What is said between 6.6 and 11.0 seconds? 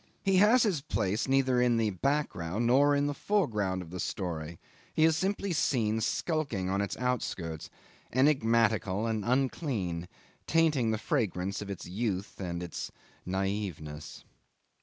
on its outskirts, enigmatical and unclean, tainting the